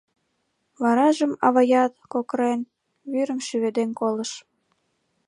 [0.81, 2.59] Варажым аваят, кокырен,
[3.11, 4.31] вӱрым шӱведен колыш.